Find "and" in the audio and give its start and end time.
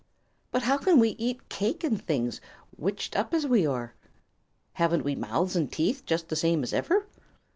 1.83-2.01, 5.55-5.71